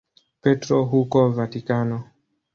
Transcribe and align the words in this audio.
Petro 0.41 0.83
huko 0.85 1.29
Vatikano. 1.29 2.03